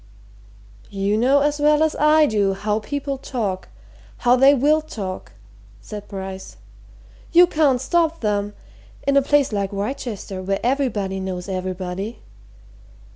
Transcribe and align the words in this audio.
"You 0.89 1.15
know 1.15 1.41
as 1.41 1.59
well 1.59 1.83
as 1.83 1.95
I 1.97 2.25
do 2.25 2.55
how 2.55 2.79
people 2.79 3.19
talk, 3.19 3.67
how 4.17 4.35
they 4.35 4.55
will 4.55 4.81
talk," 4.81 5.33
said 5.79 6.07
Bryce. 6.07 6.57
"You 7.33 7.45
can't 7.45 7.79
stop 7.79 8.19
them, 8.21 8.55
in 9.05 9.15
a 9.15 9.21
place 9.21 9.53
like 9.53 9.71
Wrychester, 9.71 10.41
where 10.41 10.59
everybody 10.63 11.19
knows 11.19 11.47
everybody. 11.47 12.17